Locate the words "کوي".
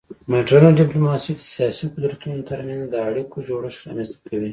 4.29-4.49